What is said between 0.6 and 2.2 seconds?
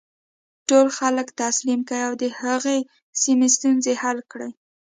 ټول خلک تسلیم کړي او